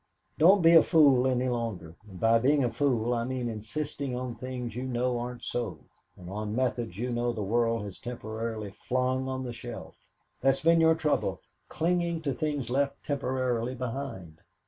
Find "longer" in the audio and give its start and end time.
1.47-1.93